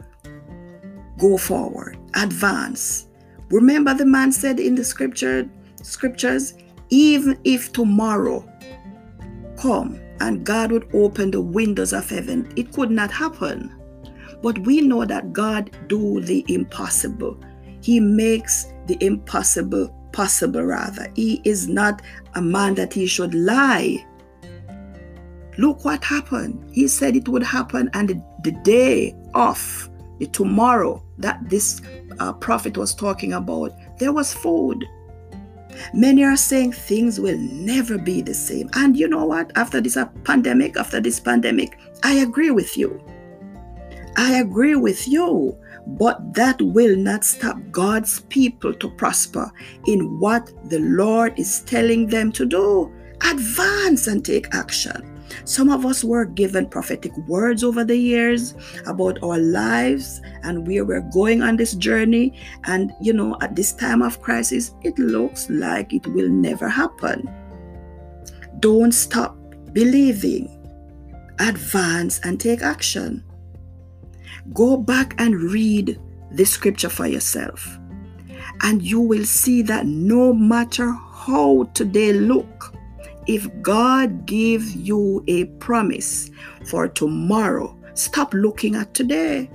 go 1.18 1.36
forward, 1.36 1.98
advance. 2.14 3.08
Remember 3.50 3.94
the 3.94 4.06
man 4.06 4.32
said 4.32 4.60
in 4.60 4.74
the 4.74 4.84
scripture 4.84 5.48
scriptures, 5.82 6.54
even 6.90 7.38
if 7.44 7.72
tomorrow 7.72 8.48
come 9.56 10.00
and 10.20 10.44
God 10.44 10.72
would 10.72 10.88
open 10.94 11.30
the 11.30 11.40
windows 11.40 11.92
of 11.92 12.08
heaven, 12.08 12.52
it 12.56 12.72
could 12.72 12.90
not 12.90 13.10
happen. 13.10 13.74
But 14.42 14.58
we 14.60 14.80
know 14.80 15.04
that 15.04 15.32
God 15.32 15.70
do 15.88 16.20
the 16.20 16.44
impossible. 16.48 17.38
He 17.80 18.00
makes 18.00 18.72
the 18.86 18.96
impossible 19.00 19.94
possible 20.12 20.62
rather. 20.62 21.10
He 21.14 21.40
is 21.44 21.68
not 21.68 22.02
a 22.34 22.42
man 22.42 22.74
that 22.74 22.92
he 22.92 23.06
should 23.06 23.34
lie. 23.34 24.04
Look 25.56 25.84
what 25.84 26.02
happened. 26.04 26.64
He 26.72 26.88
said 26.88 27.16
it 27.16 27.28
would 27.28 27.42
happen 27.42 27.90
and 27.94 28.08
the, 28.08 28.22
the 28.42 28.52
day 28.62 29.14
of 29.34 29.90
the 30.18 30.26
tomorrow 30.26 31.02
that 31.18 31.48
this 31.48 31.80
uh, 32.18 32.32
prophet 32.32 32.76
was 32.76 32.94
talking 32.94 33.32
about, 33.32 33.72
there 33.98 34.12
was 34.12 34.32
food. 34.32 34.84
Many 35.92 36.24
are 36.24 36.36
saying 36.36 36.72
things 36.72 37.18
will 37.18 37.38
never 37.38 37.98
be 37.98 38.22
the 38.22 38.34
same. 38.34 38.70
And 38.74 38.96
you 38.96 39.08
know 39.08 39.24
what? 39.24 39.50
After 39.56 39.80
this 39.80 39.98
pandemic, 40.24 40.76
after 40.76 41.00
this 41.00 41.18
pandemic, 41.18 41.78
I 42.02 42.14
agree 42.14 42.50
with 42.50 42.76
you. 42.76 43.02
I 44.16 44.38
agree 44.38 44.76
with 44.76 45.08
you. 45.08 45.56
But 45.86 46.32
that 46.34 46.62
will 46.62 46.96
not 46.96 47.24
stop 47.24 47.58
God's 47.70 48.20
people 48.20 48.72
to 48.74 48.90
prosper 48.90 49.50
in 49.86 50.18
what 50.18 50.50
the 50.70 50.78
Lord 50.78 51.38
is 51.38 51.60
telling 51.62 52.06
them 52.06 52.32
to 52.32 52.46
do. 52.46 52.92
Advance 53.20 54.06
and 54.06 54.24
take 54.24 54.54
action. 54.54 55.13
Some 55.44 55.70
of 55.70 55.84
us 55.86 56.04
were 56.04 56.24
given 56.24 56.66
prophetic 56.66 57.16
words 57.26 57.64
over 57.64 57.84
the 57.84 57.96
years 57.96 58.54
about 58.86 59.22
our 59.22 59.38
lives 59.38 60.20
and 60.42 60.66
where 60.66 60.84
we're 60.84 61.08
going 61.12 61.42
on 61.42 61.56
this 61.56 61.74
journey. 61.74 62.38
And, 62.64 62.92
you 63.00 63.12
know, 63.12 63.36
at 63.40 63.56
this 63.56 63.72
time 63.72 64.02
of 64.02 64.20
crisis, 64.20 64.74
it 64.82 64.98
looks 64.98 65.48
like 65.50 65.92
it 65.92 66.06
will 66.08 66.28
never 66.28 66.68
happen. 66.68 67.28
Don't 68.60 68.92
stop 68.92 69.36
believing, 69.72 70.48
advance 71.38 72.20
and 72.20 72.40
take 72.40 72.62
action. 72.62 73.24
Go 74.52 74.76
back 74.76 75.14
and 75.18 75.34
read 75.34 75.98
the 76.32 76.44
scripture 76.44 76.88
for 76.88 77.06
yourself, 77.06 77.78
and 78.62 78.82
you 78.82 79.00
will 79.00 79.24
see 79.24 79.62
that 79.62 79.86
no 79.86 80.32
matter 80.32 80.90
how 80.90 81.64
today 81.74 82.12
look, 82.12 82.73
if 83.26 83.48
God 83.62 84.26
gives 84.26 84.76
you 84.76 85.24
a 85.26 85.44
promise 85.58 86.30
for 86.66 86.88
tomorrow, 86.88 87.76
stop 87.94 88.34
looking 88.34 88.74
at 88.74 88.94
today. 88.94 89.50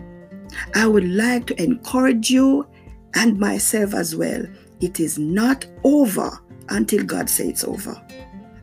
I 0.75 0.87
would 0.87 1.07
like 1.07 1.47
to 1.47 1.61
encourage 1.61 2.29
you 2.29 2.67
and 3.15 3.39
myself 3.39 3.93
as 3.93 4.15
well. 4.15 4.43
It 4.81 4.99
is 4.99 5.19
not 5.19 5.65
over 5.83 6.39
until 6.69 7.03
God 7.03 7.29
says 7.29 7.47
it's 7.49 7.63
over. 7.63 8.01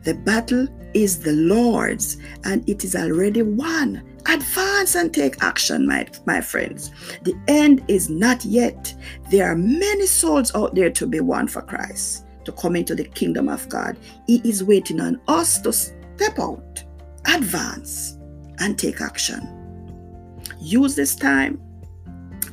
The 0.03 0.13
battle 0.13 0.67
is 0.93 1.19
the 1.19 1.33
Lord's 1.33 2.17
and 2.43 2.67
it 2.67 2.83
is 2.83 2.95
already 2.95 3.41
won. 3.41 4.03
Advance 4.25 4.95
and 4.95 5.13
take 5.13 5.41
action, 5.41 5.87
my, 5.87 6.07
my 6.25 6.41
friends. 6.41 6.91
The 7.23 7.35
end 7.47 7.83
is 7.87 8.09
not 8.09 8.43
yet. 8.43 8.93
There 9.31 9.49
are 9.49 9.55
many 9.55 10.05
souls 10.05 10.53
out 10.55 10.75
there 10.75 10.89
to 10.91 11.07
be 11.07 11.19
won 11.21 11.47
for 11.47 11.61
Christ 11.61 12.26
to 12.47 12.53
come 12.53 12.77
into 12.77 12.95
the 12.95 13.03
kingdom 13.03 13.49
of 13.49 13.67
God. 13.67 13.97
He 14.25 14.41
is 14.49 14.63
waiting 14.63 15.01
on 15.01 15.19
us 15.27 15.59
to 15.61 15.73
step 15.73 16.39
out, 16.39 16.81
advance, 17.25 18.17
and 18.59 18.79
take 18.79 19.01
action. 19.01 20.39
Use 20.57 20.95
this 20.95 21.13
time 21.13 21.61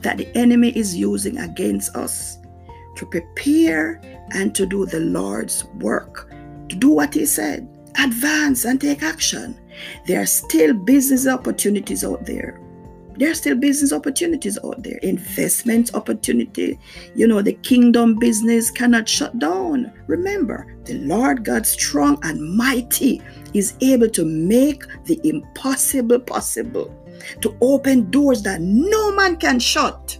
that 0.00 0.18
the 0.18 0.28
enemy 0.36 0.70
is 0.70 0.96
using 0.96 1.38
against 1.38 1.94
us 1.94 2.38
to 2.96 3.06
prepare 3.06 4.00
and 4.32 4.52
to 4.56 4.66
do 4.66 4.84
the 4.84 4.98
Lord's 4.98 5.64
work, 5.76 6.28
to 6.68 6.76
do 6.76 6.90
what 6.90 7.14
He 7.14 7.24
said, 7.24 7.68
advance 7.96 8.64
and 8.64 8.80
take 8.80 9.04
action. 9.04 9.56
There 10.08 10.20
are 10.20 10.26
still 10.26 10.74
business 10.74 11.28
opportunities 11.28 12.04
out 12.04 12.26
there 12.26 12.60
there 13.16 13.30
are 13.30 13.34
still 13.34 13.56
business 13.56 13.92
opportunities 13.92 14.58
out 14.64 14.82
there, 14.82 14.98
investment 14.98 15.94
opportunity. 15.94 16.78
You 17.14 17.26
know, 17.28 17.42
the 17.42 17.52
kingdom 17.52 18.18
business 18.18 18.70
cannot 18.70 19.08
shut 19.08 19.38
down. 19.38 19.92
Remember, 20.06 20.66
the 20.84 20.94
Lord 20.98 21.44
God 21.44 21.66
strong 21.66 22.18
and 22.22 22.56
mighty 22.56 23.22
is 23.52 23.74
able 23.80 24.08
to 24.10 24.24
make 24.24 24.82
the 25.04 25.20
impossible 25.22 26.18
possible, 26.18 26.92
to 27.40 27.56
open 27.60 28.10
doors 28.10 28.42
that 28.42 28.60
no 28.60 29.14
man 29.14 29.36
can 29.36 29.60
shut. 29.60 30.18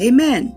Amen. 0.00 0.56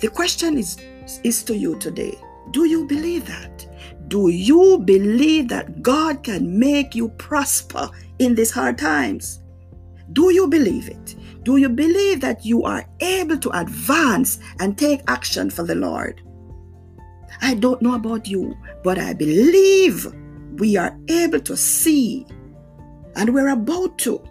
The 0.00 0.08
question 0.08 0.58
is, 0.58 0.78
is 1.22 1.42
to 1.44 1.56
you 1.56 1.78
today. 1.78 2.14
Do 2.50 2.64
you 2.64 2.86
believe 2.86 3.26
that? 3.26 3.66
Do 4.08 4.28
you 4.28 4.78
believe 4.78 5.48
that 5.48 5.82
God 5.82 6.24
can 6.24 6.58
make 6.58 6.96
you 6.96 7.10
prosper 7.10 7.88
in 8.18 8.34
these 8.34 8.50
hard 8.50 8.78
times? 8.78 9.40
Do 10.12 10.32
you 10.32 10.48
believe 10.48 10.88
it? 10.88 11.16
Do 11.44 11.56
you 11.56 11.68
believe 11.68 12.20
that 12.20 12.44
you 12.44 12.64
are 12.64 12.84
able 13.00 13.38
to 13.38 13.50
advance 13.58 14.40
and 14.58 14.76
take 14.76 15.02
action 15.08 15.50
for 15.50 15.62
the 15.62 15.74
Lord? 15.74 16.20
I 17.40 17.54
don't 17.54 17.80
know 17.80 17.94
about 17.94 18.26
you, 18.26 18.56
but 18.82 18.98
I 18.98 19.14
believe 19.14 20.06
we 20.58 20.76
are 20.76 20.98
able 21.08 21.40
to 21.40 21.56
see, 21.56 22.26
and 23.16 23.32
we're 23.32 23.48
about 23.48 23.98
to 23.98 24.22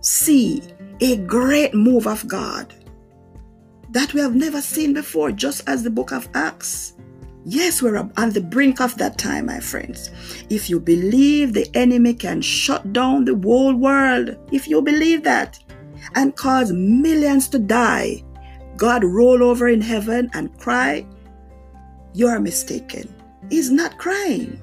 see 0.00 0.62
a 1.00 1.16
great 1.16 1.74
move 1.74 2.06
of 2.06 2.26
God 2.28 2.72
that 3.90 4.14
we 4.14 4.20
have 4.20 4.34
never 4.34 4.60
seen 4.60 4.92
before, 4.92 5.30
just 5.30 5.68
as 5.68 5.82
the 5.82 5.90
book 5.90 6.12
of 6.12 6.28
Acts 6.34 6.93
Yes, 7.46 7.82
we're 7.82 7.98
on 7.98 8.30
the 8.30 8.40
brink 8.40 8.80
of 8.80 8.96
that 8.96 9.18
time, 9.18 9.46
my 9.46 9.60
friends. 9.60 10.10
If 10.48 10.70
you 10.70 10.80
believe 10.80 11.52
the 11.52 11.68
enemy 11.76 12.14
can 12.14 12.40
shut 12.40 12.94
down 12.94 13.26
the 13.26 13.36
whole 13.36 13.74
world, 13.74 14.36
if 14.50 14.66
you 14.66 14.80
believe 14.80 15.24
that, 15.24 15.58
and 16.14 16.34
cause 16.36 16.72
millions 16.72 17.48
to 17.48 17.58
die, 17.58 18.22
God 18.76 19.04
roll 19.04 19.42
over 19.42 19.68
in 19.68 19.82
heaven 19.82 20.30
and 20.32 20.58
cry, 20.58 21.06
you 22.14 22.28
are 22.28 22.40
mistaken. 22.40 23.14
He's 23.50 23.70
not 23.70 23.98
crying. 23.98 24.58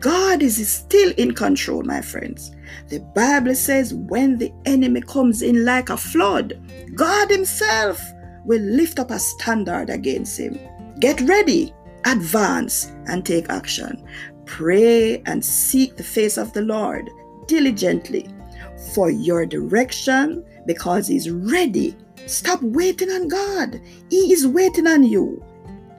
God 0.00 0.42
is 0.42 0.66
still 0.68 1.12
in 1.18 1.34
control, 1.34 1.82
my 1.82 2.00
friends. 2.00 2.50
The 2.88 3.00
Bible 3.14 3.54
says 3.54 3.92
when 3.92 4.38
the 4.38 4.52
enemy 4.64 5.02
comes 5.02 5.42
in 5.42 5.66
like 5.66 5.90
a 5.90 5.98
flood, 5.98 6.58
God 6.94 7.30
Himself 7.30 8.00
will 8.46 8.62
lift 8.62 8.98
up 8.98 9.10
a 9.10 9.18
standard 9.18 9.90
against 9.90 10.38
him. 10.38 10.58
Get 10.98 11.20
ready 11.20 11.72
advance 12.06 12.92
and 13.06 13.24
take 13.24 13.48
action. 13.48 14.04
Pray 14.46 15.22
and 15.26 15.44
seek 15.44 15.96
the 15.96 16.04
face 16.04 16.36
of 16.36 16.52
the 16.52 16.62
Lord 16.62 17.08
diligently 17.46 18.28
for 18.94 19.10
your 19.10 19.46
direction 19.46 20.44
because 20.66 21.06
He's 21.06 21.30
ready. 21.30 21.96
Stop 22.26 22.62
waiting 22.62 23.10
on 23.10 23.28
God, 23.28 23.80
He 24.10 24.32
is 24.32 24.46
waiting 24.46 24.86
on 24.86 25.04
you 25.04 25.42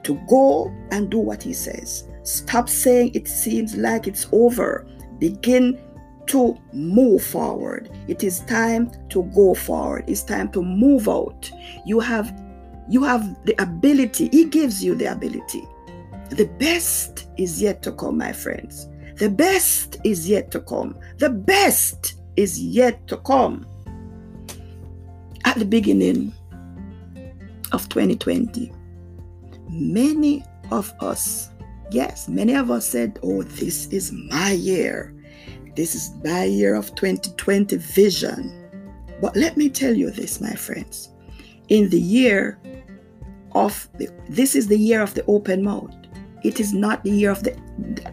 to 0.04 0.14
go 0.28 0.72
and 0.90 1.10
do 1.10 1.18
what 1.18 1.42
He 1.42 1.52
says. 1.52 2.08
Stop 2.22 2.68
saying 2.68 3.12
it 3.14 3.28
seems 3.28 3.76
like 3.76 4.06
it's 4.06 4.26
over. 4.32 4.86
Begin 5.18 5.78
to 6.26 6.56
move 6.72 7.22
forward. 7.22 7.90
It 8.08 8.24
is 8.24 8.40
time 8.40 8.90
to 9.10 9.24
go 9.34 9.54
forward. 9.54 10.04
It's 10.08 10.22
time 10.22 10.50
to 10.52 10.62
move 10.62 11.08
out. 11.08 11.50
You 11.84 12.00
have 12.00 12.32
you 12.88 13.02
have 13.02 13.44
the 13.44 13.60
ability. 13.62 14.28
He 14.30 14.44
gives 14.44 14.82
you 14.82 14.94
the 14.94 15.06
ability. 15.06 15.66
The 16.34 16.46
best 16.58 17.28
is 17.36 17.62
yet 17.62 17.80
to 17.84 17.92
come, 17.92 18.18
my 18.18 18.32
friends. 18.32 18.88
The 19.18 19.30
best 19.30 19.98
is 20.02 20.28
yet 20.28 20.50
to 20.50 20.60
come. 20.60 20.98
The 21.18 21.30
best 21.30 22.14
is 22.34 22.60
yet 22.60 23.06
to 23.06 23.18
come. 23.18 23.64
At 25.44 25.56
the 25.60 25.64
beginning 25.64 26.32
of 27.70 27.88
2020, 27.88 28.72
many 29.70 30.44
of 30.72 30.92
us, 30.98 31.50
yes, 31.92 32.26
many 32.28 32.56
of 32.56 32.68
us 32.68 32.84
said, 32.84 33.20
Oh, 33.22 33.44
this 33.44 33.86
is 33.92 34.10
my 34.10 34.50
year. 34.50 35.14
This 35.76 35.94
is 35.94 36.10
my 36.24 36.46
year 36.46 36.74
of 36.74 36.92
2020 36.96 37.76
vision. 37.76 38.68
But 39.20 39.36
let 39.36 39.56
me 39.56 39.68
tell 39.68 39.94
you 39.94 40.10
this, 40.10 40.40
my 40.40 40.54
friends. 40.54 41.10
In 41.68 41.90
the 41.90 42.00
year 42.00 42.58
of 43.52 43.88
the, 43.98 44.08
this 44.28 44.56
is 44.56 44.66
the 44.66 44.78
year 44.78 45.00
of 45.00 45.14
the 45.14 45.24
open 45.26 45.62
mouth. 45.62 45.94
It 46.44 46.60
is 46.60 46.72
not 46.72 47.02
the 47.02 47.10
year 47.10 47.30
of 47.30 47.42
the 47.42 47.56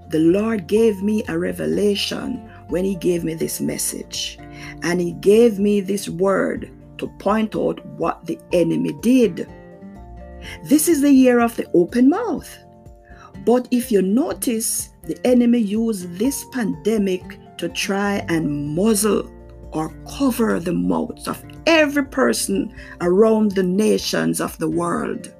the 0.09 0.19
Lord 0.19 0.67
gave 0.67 1.01
me 1.03 1.23
a 1.27 1.37
revelation 1.37 2.49
when 2.69 2.85
He 2.85 2.95
gave 2.95 3.23
me 3.23 3.33
this 3.33 3.61
message. 3.61 4.37
And 4.85 5.01
He 5.01 5.11
gave 5.13 5.59
me 5.59 5.81
this 5.81 6.07
word 6.07 6.71
to 6.99 7.07
point 7.19 7.55
out 7.55 7.85
what 7.97 8.25
the 8.25 8.39
enemy 8.53 8.93
did. 9.01 9.49
This 10.63 10.87
is 10.87 11.01
the 11.01 11.11
year 11.11 11.39
of 11.39 11.55
the 11.55 11.69
open 11.73 12.09
mouth. 12.09 12.57
But 13.45 13.67
if 13.71 13.91
you 13.91 14.01
notice, 14.01 14.89
the 15.03 15.19
enemy 15.25 15.59
used 15.59 16.17
this 16.17 16.45
pandemic 16.51 17.39
to 17.57 17.69
try 17.69 18.25
and 18.27 18.75
muzzle 18.75 19.31
or 19.71 19.93
cover 20.17 20.59
the 20.59 20.73
mouths 20.73 21.27
of 21.27 21.43
every 21.67 22.05
person 22.05 22.73
around 23.01 23.51
the 23.51 23.63
nations 23.63 24.39
of 24.39 24.57
the 24.57 24.69
world. 24.69 25.33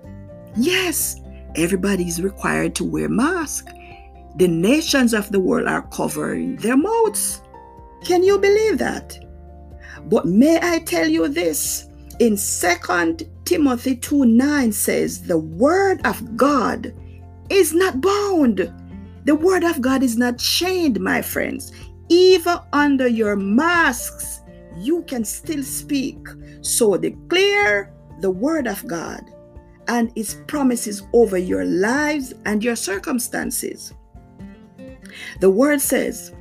Yes, 0.57 1.21
everybody 1.55 2.07
is 2.07 2.21
required 2.21 2.75
to 2.75 2.83
wear 2.83 3.09
mask. 3.09 3.69
The 4.37 4.47
nations 4.47 5.13
of 5.13 5.31
the 5.31 5.39
world 5.39 5.67
are 5.67 5.87
covering 5.87 6.57
their 6.57 6.77
mouths. 6.77 7.41
Can 8.03 8.23
you 8.23 8.37
believe 8.37 8.77
that? 8.77 9.24
But 10.05 10.25
may 10.25 10.59
I 10.61 10.79
tell 10.79 11.07
you 11.07 11.27
this? 11.27 11.87
In 12.19 12.37
2 12.37 13.17
Timothy 13.45 13.95
2 13.95 14.25
9 14.25 14.71
says, 14.71 15.21
The 15.21 15.37
word 15.37 16.05
of 16.05 16.37
God 16.37 16.93
is 17.49 17.73
not 17.73 18.01
bound. 18.01 18.71
The 19.25 19.35
word 19.35 19.63
of 19.63 19.81
God 19.81 20.03
is 20.03 20.17
not 20.17 20.37
chained, 20.37 20.99
my 20.99 21.21
friends. 21.21 21.71
Even 22.09 22.57
under 22.73 23.07
your 23.07 23.35
masks, 23.35 24.41
you 24.77 25.03
can 25.03 25.25
still 25.25 25.63
speak. 25.63 26.17
So 26.61 26.97
declare 26.97 27.91
the 28.21 28.31
word 28.31 28.67
of 28.67 28.85
God 28.87 29.31
and 29.87 30.11
its 30.15 30.35
promises 30.47 31.03
over 31.13 31.37
your 31.37 31.65
lives 31.65 32.33
and 32.45 32.63
your 32.63 32.75
circumstances. 32.75 33.93
The 35.39 35.49
word 35.49 35.81
says, 35.81 36.33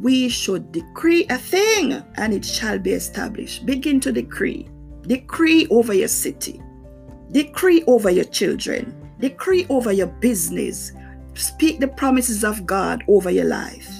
we 0.00 0.28
should 0.28 0.72
decree 0.72 1.26
a 1.30 1.38
thing 1.38 2.02
and 2.16 2.32
it 2.32 2.44
shall 2.44 2.78
be 2.78 2.92
established. 2.92 3.66
Begin 3.66 4.00
to 4.00 4.12
decree. 4.12 4.68
Decree 5.02 5.66
over 5.70 5.94
your 5.94 6.08
city. 6.08 6.60
Decree 7.32 7.84
over 7.86 8.10
your 8.10 8.24
children. 8.24 8.94
Decree 9.20 9.66
over 9.68 9.92
your 9.92 10.08
business. 10.08 10.92
Speak 11.34 11.80
the 11.80 11.88
promises 11.88 12.44
of 12.44 12.66
God 12.66 13.04
over 13.08 13.30
your 13.30 13.44
life. 13.44 13.90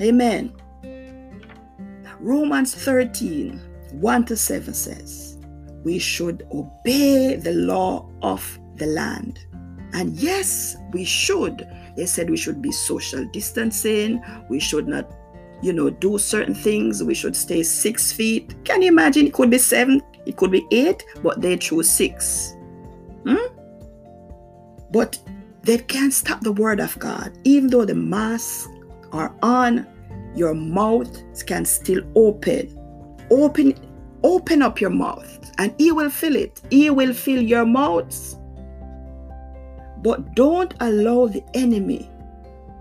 Amen. 0.00 0.52
Romans 2.20 2.74
13 2.74 3.60
1 4.00 4.24
to 4.24 4.36
7 4.36 4.74
says, 4.74 5.38
We 5.84 5.98
should 5.98 6.46
obey 6.52 7.36
the 7.36 7.52
law 7.52 8.08
of 8.22 8.58
the 8.76 8.86
land. 8.86 9.38
And 9.92 10.16
yes, 10.16 10.76
we 10.92 11.04
should. 11.04 11.68
They 11.96 12.06
said 12.06 12.30
we 12.30 12.36
should 12.36 12.60
be 12.60 12.72
social 12.72 13.24
distancing. 13.26 14.22
We 14.48 14.58
should 14.60 14.88
not, 14.88 15.10
you 15.62 15.72
know, 15.72 15.90
do 15.90 16.18
certain 16.18 16.54
things. 16.54 17.02
We 17.02 17.14
should 17.14 17.36
stay 17.36 17.62
six 17.62 18.12
feet. 18.12 18.54
Can 18.64 18.82
you 18.82 18.88
imagine? 18.88 19.26
It 19.26 19.32
could 19.32 19.50
be 19.50 19.58
seven, 19.58 20.02
it 20.26 20.36
could 20.36 20.50
be 20.50 20.66
eight, 20.70 21.04
but 21.22 21.40
they 21.40 21.56
chose 21.56 21.88
six. 21.88 22.54
Hmm? 23.24 23.36
But 24.90 25.18
they 25.62 25.78
can't 25.78 26.12
stop 26.12 26.40
the 26.40 26.52
word 26.52 26.80
of 26.80 26.98
God. 26.98 27.36
Even 27.44 27.70
though 27.70 27.84
the 27.84 27.94
masks 27.94 28.68
are 29.12 29.34
on, 29.42 29.86
your 30.34 30.54
mouth 30.54 31.22
can 31.46 31.64
still 31.64 32.02
open. 32.14 32.78
Open 33.30 33.74
open 34.22 34.62
up 34.62 34.80
your 34.80 34.90
mouth 34.90 35.52
and 35.58 35.74
he 35.78 35.92
will 35.92 36.10
fill 36.10 36.34
it. 36.34 36.60
He 36.70 36.90
will 36.90 37.12
fill 37.12 37.42
your 37.42 37.66
mouths. 37.66 38.36
But 40.04 40.34
don't 40.34 40.74
allow 40.80 41.26
the 41.26 41.42
enemy 41.54 42.10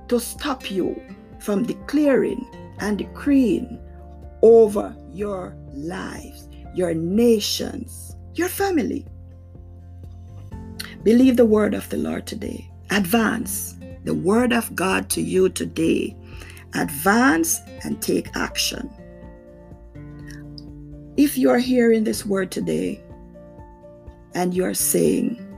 to 0.09 0.19
stop 0.19 0.69
you 0.69 1.01
from 1.39 1.63
declaring 1.63 2.45
and 2.79 2.97
decreeing 2.97 3.79
over 4.41 4.93
your 5.09 5.55
lives, 5.71 6.49
your 6.75 6.93
nations, 6.93 8.17
your 8.33 8.49
family. 8.49 9.07
Believe 11.03 11.37
the 11.37 11.45
word 11.45 11.73
of 11.73 11.87
the 11.89 11.97
Lord 11.97 12.27
today. 12.27 12.69
Advance 12.89 13.77
the 14.03 14.13
word 14.13 14.51
of 14.51 14.75
God 14.75 15.09
to 15.11 15.21
you 15.21 15.47
today. 15.47 16.17
Advance 16.73 17.61
and 17.85 18.01
take 18.01 18.35
action. 18.35 18.89
If 21.15 21.37
you 21.37 21.49
are 21.51 21.59
hearing 21.59 22.03
this 22.03 22.25
word 22.25 22.51
today 22.51 23.01
and 24.35 24.53
you 24.53 24.65
are 24.65 24.73
saying, 24.73 25.52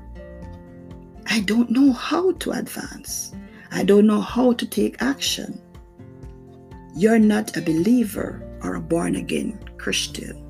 I 1.28 1.42
don't 1.42 1.70
know 1.70 1.92
how 1.92 2.32
to 2.34 2.52
advance, 2.52 3.34
I 3.72 3.84
don't 3.84 4.08
know 4.08 4.22
how 4.22 4.54
to 4.54 4.66
take 4.66 5.02
action, 5.02 5.62
you're 6.96 7.20
not 7.20 7.58
a 7.58 7.62
believer 7.62 8.42
or 8.64 8.76
a 8.76 8.82
born 8.82 9.16
again 9.16 9.60
Christian. 9.78 10.42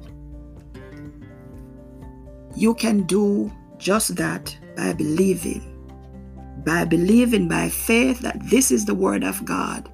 You 2.56 2.74
can 2.76 3.04
do 3.04 3.52
just 3.78 4.16
that 4.16 4.56
by 4.78 4.94
believing. 4.94 5.72
By 6.66 6.86
believing 6.86 7.48
by 7.50 7.70
faith 7.70 8.20
that 8.20 8.40
this 8.44 8.72
is 8.72 8.86
the 8.86 8.96
word 8.96 9.24
of 9.24 9.44
God. 9.44 9.90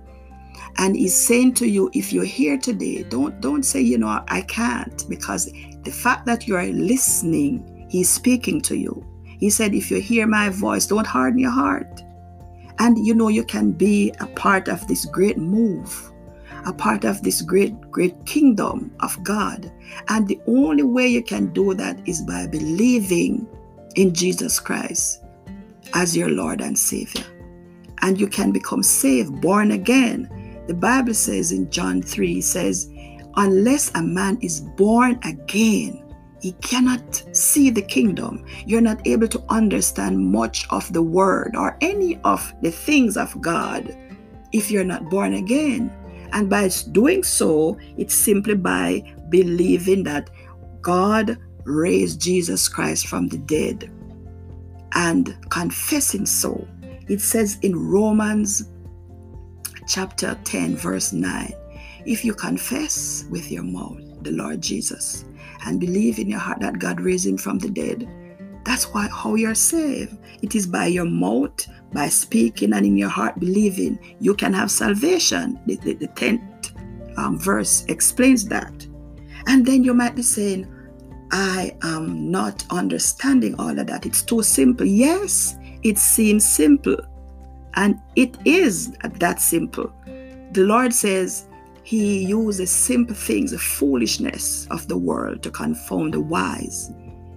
And 0.77 0.95
he's 0.95 1.15
saying 1.15 1.55
to 1.55 1.67
you, 1.67 1.89
if 1.93 2.13
you're 2.13 2.23
here 2.23 2.57
today, 2.57 3.03
don't 3.03 3.41
don't 3.41 3.63
say, 3.63 3.81
you 3.81 3.97
know, 3.97 4.23
I 4.27 4.41
can't, 4.41 5.05
because 5.09 5.51
the 5.83 5.91
fact 5.91 6.25
that 6.27 6.47
you 6.47 6.55
are 6.55 6.65
listening, 6.65 7.87
he's 7.89 8.09
speaking 8.09 8.61
to 8.61 8.77
you. 8.77 9.05
He 9.41 9.49
said, 9.49 9.73
if 9.73 9.91
you 9.91 9.99
hear 9.99 10.25
my 10.25 10.47
voice, 10.47 10.87
don't 10.87 11.05
harden 11.05 11.39
your 11.39 11.51
heart. 11.51 12.01
And 12.79 13.05
you 13.05 13.13
know, 13.13 13.27
you 13.27 13.43
can 13.43 13.71
be 13.71 14.13
a 14.21 14.27
part 14.27 14.69
of 14.69 14.87
this 14.87 15.05
great 15.05 15.37
move 15.37 16.11
a 16.65 16.73
part 16.73 17.05
of 17.05 17.21
this 17.21 17.41
great, 17.41 17.79
great 17.91 18.25
kingdom 18.25 18.93
of 18.99 19.21
God. 19.23 19.71
And 20.09 20.27
the 20.27 20.39
only 20.47 20.83
way 20.83 21.07
you 21.07 21.23
can 21.23 21.51
do 21.53 21.73
that 21.73 21.99
is 22.07 22.21
by 22.21 22.47
believing 22.47 23.47
in 23.95 24.13
Jesus 24.13 24.59
Christ 24.59 25.23
as 25.93 26.15
your 26.15 26.29
Lord 26.29 26.61
and 26.61 26.77
Savior. 26.77 27.25
And 28.01 28.19
you 28.19 28.27
can 28.27 28.51
become 28.51 28.83
saved, 28.83 29.41
born 29.41 29.71
again. 29.71 30.63
The 30.67 30.73
Bible 30.73 31.13
says 31.13 31.51
in 31.51 31.69
John 31.69 32.01
3 32.01 32.41
says, 32.41 32.89
unless 33.35 33.93
a 33.95 34.01
man 34.01 34.37
is 34.41 34.61
born 34.61 35.19
again, 35.23 36.03
he 36.41 36.53
cannot 36.53 37.23
see 37.35 37.69
the 37.69 37.83
kingdom. 37.83 38.43
You're 38.65 38.81
not 38.81 39.05
able 39.05 39.27
to 39.27 39.43
understand 39.49 40.19
much 40.19 40.67
of 40.71 40.91
the 40.91 41.01
word 41.01 41.55
or 41.55 41.77
any 41.81 42.19
of 42.23 42.51
the 42.61 42.71
things 42.71 43.15
of 43.15 43.39
God 43.39 43.95
if 44.51 44.71
you're 44.71 44.83
not 44.83 45.09
born 45.09 45.35
again. 45.35 45.95
And 46.33 46.49
by 46.49 46.69
doing 46.91 47.23
so, 47.23 47.77
it's 47.97 48.15
simply 48.15 48.55
by 48.55 49.03
believing 49.29 50.03
that 50.03 50.31
God 50.81 51.37
raised 51.63 52.19
Jesus 52.19 52.67
Christ 52.67 53.05
from 53.05 53.27
the 53.27 53.37
dead 53.37 53.91
and 54.93 55.37
confessing 55.49 56.25
so. 56.25 56.67
It 57.07 57.21
says 57.21 57.59
in 57.61 57.75
Romans 57.75 58.71
chapter 59.87 60.37
10, 60.43 60.75
verse 60.75 61.13
9 61.13 61.53
if 62.05 62.25
you 62.25 62.33
confess 62.33 63.25
with 63.29 63.51
your 63.51 63.61
mouth 63.61 64.01
the 64.23 64.31
Lord 64.31 64.59
Jesus 64.61 65.25
and 65.65 65.79
believe 65.79 66.19
in 66.19 66.27
your 66.27 66.39
heart 66.39 66.59
that 66.61 66.79
God 66.79 66.99
raised 66.99 67.27
him 67.27 67.37
from 67.37 67.59
the 67.59 67.69
dead, 67.69 68.09
that's 68.63 68.85
why 68.93 69.07
how 69.07 69.35
you're 69.35 69.55
saved. 69.55 70.17
It 70.41 70.55
is 70.55 70.67
by 70.67 70.87
your 70.87 71.05
mouth, 71.05 71.67
by 71.93 72.09
speaking, 72.09 72.73
and 72.73 72.85
in 72.85 72.97
your 72.97 73.09
heart 73.09 73.39
believing. 73.39 73.99
You 74.19 74.35
can 74.35 74.53
have 74.53 74.69
salvation. 74.71 75.59
The, 75.65 75.75
the, 75.77 75.93
the 75.95 76.07
10th 76.09 77.17
um, 77.17 77.39
verse 77.39 77.85
explains 77.87 78.45
that. 78.45 78.73
And 79.47 79.65
then 79.65 79.83
you 79.83 79.93
might 79.93 80.15
be 80.15 80.21
saying, 80.21 80.71
I 81.31 81.75
am 81.81 82.29
not 82.29 82.65
understanding 82.69 83.55
all 83.57 83.77
of 83.77 83.87
that. 83.87 84.05
It's 84.05 84.21
too 84.21 84.43
simple. 84.43 84.85
Yes, 84.85 85.55
it 85.83 85.97
seems 85.97 86.45
simple. 86.45 86.97
And 87.75 87.99
it 88.15 88.37
is 88.45 88.91
that 88.91 89.39
simple. 89.39 89.91
The 90.51 90.63
Lord 90.63 90.93
says 90.93 91.47
He 91.83 92.25
uses 92.25 92.69
simple 92.69 93.15
things, 93.15 93.51
the 93.51 93.57
foolishness 93.57 94.67
of 94.69 94.87
the 94.87 94.97
world, 94.97 95.41
to 95.43 95.51
confound 95.51 96.13
the 96.13 96.21
wise. 96.21 96.91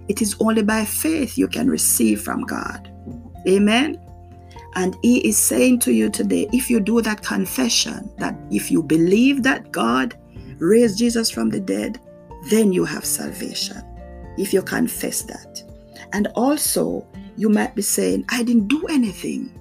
It 0.07 0.21
is 0.21 0.35
only 0.39 0.61
by 0.61 0.85
faith 0.85 1.37
you 1.37 1.47
can 1.47 1.69
receive 1.69 2.21
from 2.21 2.43
God. 2.43 2.91
Amen. 3.47 3.99
And 4.75 4.95
He 5.01 5.27
is 5.27 5.37
saying 5.37 5.79
to 5.79 5.93
you 5.93 6.09
today 6.09 6.47
if 6.53 6.69
you 6.69 6.79
do 6.79 7.01
that 7.01 7.23
confession, 7.23 8.11
that 8.17 8.35
if 8.51 8.69
you 8.69 8.83
believe 8.83 9.43
that 9.43 9.71
God 9.71 10.15
raised 10.59 10.99
Jesus 10.99 11.31
from 11.31 11.49
the 11.49 11.59
dead, 11.59 11.99
then 12.49 12.71
you 12.71 12.85
have 12.85 13.05
salvation. 13.05 13.81
If 14.37 14.53
you 14.53 14.61
confess 14.61 15.23
that. 15.23 15.63
And 16.13 16.27
also, 16.35 17.07
you 17.37 17.49
might 17.49 17.75
be 17.75 17.81
saying, 17.81 18.25
I 18.29 18.43
didn't 18.43 18.67
do 18.67 18.85
anything. 18.87 19.59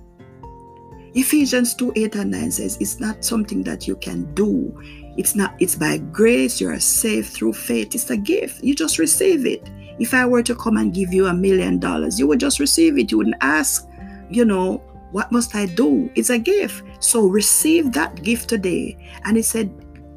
Ephesians 1.15 1.75
2 1.75 1.93
8 1.95 2.17
and 2.17 2.31
9 2.33 2.51
says 2.51 2.77
it's 2.81 2.99
not 2.99 3.25
something 3.25 3.63
that 3.63 3.87
you 3.87 3.95
can 3.97 4.33
do. 4.35 4.77
It's 5.17 5.37
not, 5.37 5.55
it's 5.61 5.77
by 5.77 5.99
grace 5.99 6.61
you 6.61 6.69
are 6.69 6.81
saved 6.81 7.29
through 7.29 7.53
faith. 7.53 7.95
It's 7.95 8.11
a 8.11 8.17
gift. 8.17 8.65
You 8.65 8.75
just 8.75 8.99
receive 8.99 9.47
it. 9.47 9.71
If 10.01 10.13
I 10.13 10.27
were 10.27 10.43
to 10.43 10.57
come 10.57 10.77
and 10.77 10.93
give 10.93 11.13
you 11.13 11.27
a 11.27 11.35
million 11.35 11.79
dollars, 11.79 12.19
you 12.19 12.27
would 12.27 12.41
just 12.41 12.59
receive 12.59 12.99
it. 12.99 13.13
You 13.13 13.19
wouldn't 13.19 13.37
ask, 13.41 13.89
you 14.29 14.45
know, 14.45 14.79
what 15.13 15.31
must 15.31 15.55
I 15.55 15.67
do? 15.67 16.11
It's 16.17 16.31
a 16.31 16.39
gift. 16.39 16.83
So 16.99 17.29
receive 17.29 17.93
that 17.93 18.21
gift 18.25 18.49
today. 18.49 18.97
And 19.25 19.37
he 19.37 19.43
said, 19.45 19.73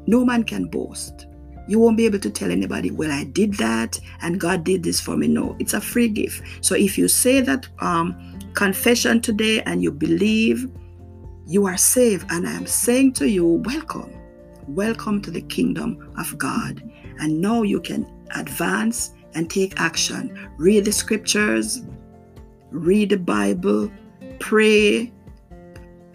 No 0.08 0.24
man 0.24 0.42
can 0.42 0.64
boast. 0.64 1.28
You 1.68 1.78
won't 1.78 1.96
be 1.96 2.06
able 2.06 2.18
to 2.18 2.30
tell 2.30 2.50
anybody, 2.50 2.90
well, 2.90 3.12
I 3.12 3.24
did 3.24 3.54
that 3.54 4.00
and 4.22 4.40
God 4.40 4.64
did 4.64 4.82
this 4.82 5.00
for 5.00 5.16
me. 5.16 5.28
No, 5.28 5.54
it's 5.60 5.74
a 5.74 5.80
free 5.80 6.08
gift. 6.08 6.42
So 6.64 6.74
if 6.74 6.98
you 6.98 7.06
say 7.06 7.40
that 7.42 7.68
um, 7.78 8.38
confession 8.54 9.20
today 9.20 9.60
and 9.62 9.82
you 9.82 9.92
believe, 9.92 10.66
you 11.48 11.66
are 11.66 11.78
saved. 11.78 12.30
And 12.30 12.46
I 12.46 12.52
am 12.52 12.66
saying 12.66 13.14
to 13.14 13.28
you, 13.28 13.46
welcome. 13.46 14.14
Welcome 14.68 15.22
to 15.22 15.30
the 15.30 15.40
kingdom 15.40 16.12
of 16.18 16.36
God. 16.36 16.82
And 17.20 17.40
now 17.40 17.62
you 17.62 17.80
can 17.80 18.06
advance 18.36 19.14
and 19.34 19.50
take 19.50 19.80
action. 19.80 20.50
Read 20.58 20.84
the 20.84 20.92
scriptures, 20.92 21.82
read 22.70 23.10
the 23.10 23.16
Bible, 23.16 23.90
pray. 24.38 25.10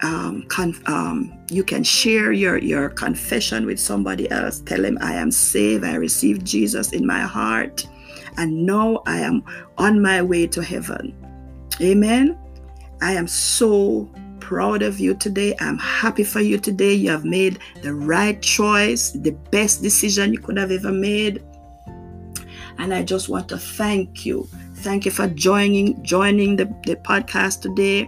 Um, 0.02 0.44
con- 0.48 0.80
um, 0.86 1.36
you 1.50 1.64
can 1.64 1.82
share 1.82 2.30
your, 2.30 2.58
your 2.58 2.90
confession 2.90 3.66
with 3.66 3.80
somebody 3.80 4.30
else. 4.30 4.60
Tell 4.60 4.82
them, 4.82 4.98
I 5.00 5.14
am 5.14 5.30
saved. 5.30 5.82
I 5.82 5.94
received 5.94 6.46
Jesus 6.46 6.92
in 6.92 7.06
my 7.06 7.20
heart. 7.20 7.86
And 8.36 8.66
now 8.66 9.02
I 9.06 9.18
am 9.20 9.42
on 9.78 10.00
my 10.00 10.22
way 10.22 10.46
to 10.48 10.62
heaven. 10.62 11.16
Amen. 11.80 12.38
I 13.00 13.12
am 13.12 13.26
so 13.26 14.10
proud 14.44 14.82
of 14.82 15.00
you 15.00 15.14
today. 15.14 15.54
I'm 15.58 15.78
happy 15.78 16.22
for 16.22 16.40
you 16.40 16.58
today. 16.58 16.92
You 16.92 17.08
have 17.08 17.24
made 17.24 17.60
the 17.80 17.94
right 17.94 18.40
choice, 18.42 19.10
the 19.12 19.30
best 19.50 19.80
decision 19.80 20.34
you 20.34 20.38
could 20.38 20.58
have 20.58 20.70
ever 20.70 20.92
made. 20.92 21.42
And 22.76 22.92
I 22.92 23.04
just 23.04 23.30
want 23.30 23.48
to 23.48 23.58
thank 23.58 24.26
you. 24.26 24.46
Thank 24.76 25.06
you 25.06 25.10
for 25.10 25.28
joining 25.28 26.02
joining 26.02 26.56
the, 26.56 26.66
the 26.84 26.96
podcast 26.96 27.62
today. 27.62 28.06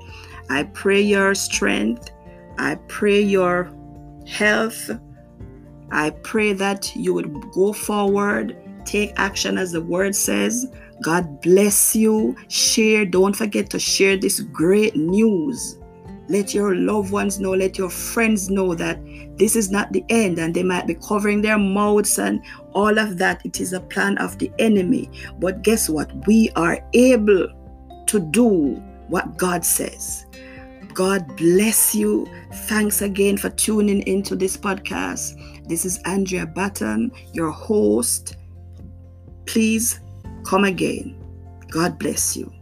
I 0.51 0.65
pray 0.65 1.01
your 1.01 1.35
strength. 1.35 2.11
I 2.59 2.75
pray 2.87 3.19
your 3.23 3.73
health. 4.27 4.91
I 5.91 6.11
pray 6.23 6.53
that 6.53 6.95
you 6.95 7.15
would 7.15 7.33
go 7.53 7.73
forward, 7.73 8.55
take 8.85 9.15
action 9.17 9.57
as 9.57 9.73
the 9.73 9.81
word 9.81 10.15
says. 10.15 10.67
God 11.03 11.41
bless 11.41 11.97
you. 11.97 12.37
Share. 12.49 13.07
Don't 13.07 13.35
forget 13.35 13.71
to 13.71 13.79
share 13.79 14.19
this 14.19 14.41
great 14.41 14.97
news. 14.97 15.79
Let 16.29 16.55
your 16.55 16.75
loved 16.75 17.13
ones 17.13 17.39
know, 17.39 17.53
let 17.53 17.79
your 17.79 17.91
friends 17.91 18.51
know 18.51 18.75
that 18.75 18.99
this 19.37 19.55
is 19.55 19.71
not 19.71 19.93
the 19.93 20.05
end, 20.09 20.39
and 20.39 20.55
they 20.55 20.63
might 20.63 20.87
be 20.87 20.95
covering 20.95 21.43
their 21.43 21.59
mouths 21.59 22.19
and 22.19 22.43
all 22.73 22.99
of 22.99 23.19
that. 23.19 23.45
It 23.45 23.61
is 23.61 23.73
a 23.73 23.81
plan 23.81 24.19
of 24.19 24.39
the 24.39 24.51
enemy. 24.59 25.11
But 25.39 25.63
guess 25.63 25.89
what? 25.89 26.11
We 26.27 26.51
are 26.57 26.81
able 26.95 27.49
to 28.07 28.21
do 28.21 28.75
what 29.09 29.37
God 29.37 29.65
says. 29.65 30.27
God 30.95 31.37
bless 31.37 31.95
you. 31.95 32.27
Thanks 32.53 33.03
again 33.03 33.37
for 33.37 33.51
tuning 33.51 34.03
into 34.07 34.35
this 34.35 34.57
podcast. 34.57 35.69
This 35.69 35.85
is 35.85 35.99
Andrea 36.05 36.47
Batten, 36.47 37.13
your 37.33 37.51
host. 37.51 38.37
Please 39.45 40.01
come 40.45 40.65
again. 40.65 41.23
God 41.71 41.99
bless 41.99 42.37
you 42.37 42.56